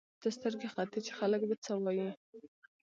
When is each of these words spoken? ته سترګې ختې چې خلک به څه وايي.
ته 0.21 0.27
سترګې 0.37 0.67
ختې 0.73 0.99
چې 1.05 1.11
خلک 1.19 1.41
به 1.49 1.55
څه 1.63 1.71
وايي. 1.83 2.09